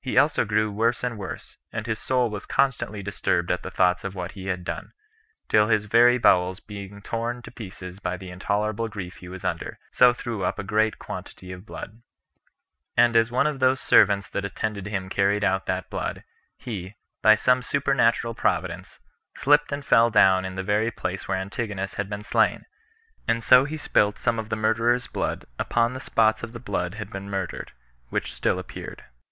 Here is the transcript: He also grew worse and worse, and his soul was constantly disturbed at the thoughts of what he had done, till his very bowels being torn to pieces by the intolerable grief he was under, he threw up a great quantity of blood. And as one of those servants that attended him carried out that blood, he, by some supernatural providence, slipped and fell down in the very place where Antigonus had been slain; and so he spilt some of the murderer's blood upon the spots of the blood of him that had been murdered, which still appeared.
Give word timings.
He 0.00 0.18
also 0.18 0.44
grew 0.44 0.72
worse 0.72 1.04
and 1.04 1.16
worse, 1.16 1.58
and 1.70 1.86
his 1.86 2.00
soul 2.00 2.28
was 2.28 2.44
constantly 2.44 3.04
disturbed 3.04 3.52
at 3.52 3.62
the 3.62 3.70
thoughts 3.70 4.02
of 4.02 4.16
what 4.16 4.32
he 4.32 4.46
had 4.46 4.64
done, 4.64 4.92
till 5.48 5.68
his 5.68 5.84
very 5.84 6.18
bowels 6.18 6.58
being 6.58 7.00
torn 7.02 7.40
to 7.42 7.52
pieces 7.52 8.00
by 8.00 8.16
the 8.16 8.30
intolerable 8.30 8.88
grief 8.88 9.18
he 9.18 9.28
was 9.28 9.44
under, 9.44 9.78
he 9.96 10.12
threw 10.12 10.42
up 10.42 10.58
a 10.58 10.64
great 10.64 10.98
quantity 10.98 11.52
of 11.52 11.64
blood. 11.64 12.02
And 12.96 13.14
as 13.14 13.30
one 13.30 13.46
of 13.46 13.60
those 13.60 13.78
servants 13.80 14.28
that 14.30 14.44
attended 14.44 14.88
him 14.88 15.08
carried 15.08 15.44
out 15.44 15.66
that 15.66 15.88
blood, 15.88 16.24
he, 16.58 16.96
by 17.22 17.36
some 17.36 17.62
supernatural 17.62 18.34
providence, 18.34 18.98
slipped 19.36 19.70
and 19.70 19.84
fell 19.84 20.10
down 20.10 20.44
in 20.44 20.56
the 20.56 20.64
very 20.64 20.90
place 20.90 21.28
where 21.28 21.38
Antigonus 21.38 21.94
had 21.94 22.08
been 22.10 22.24
slain; 22.24 22.66
and 23.28 23.40
so 23.44 23.66
he 23.66 23.76
spilt 23.76 24.18
some 24.18 24.40
of 24.40 24.48
the 24.48 24.56
murderer's 24.56 25.06
blood 25.06 25.44
upon 25.60 25.92
the 25.92 26.00
spots 26.00 26.42
of 26.42 26.54
the 26.54 26.58
blood 26.58 26.94
of 26.94 26.94
him 26.94 26.94
that 26.94 26.98
had 26.98 27.10
been 27.12 27.30
murdered, 27.30 27.70
which 28.08 28.34
still 28.34 28.58
appeared. 28.58 29.04